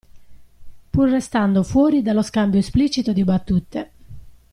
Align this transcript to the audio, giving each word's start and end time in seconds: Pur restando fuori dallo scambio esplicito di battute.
Pur 0.89 1.09
restando 1.11 1.61
fuori 1.61 2.01
dallo 2.01 2.23
scambio 2.23 2.57
esplicito 2.59 3.13
di 3.13 3.23
battute. 3.23 3.91